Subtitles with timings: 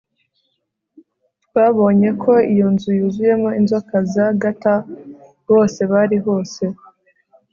[1.45, 4.79] Twabonye ko iyo nzu yuzuyemo inzoka za garter
[5.49, 6.63] Bose bari hose